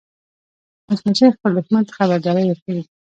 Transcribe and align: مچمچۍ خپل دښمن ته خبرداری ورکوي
مچمچۍ 0.87 1.27
خپل 1.35 1.51
دښمن 1.57 1.83
ته 1.87 1.93
خبرداری 1.97 2.43
ورکوي 2.47 2.83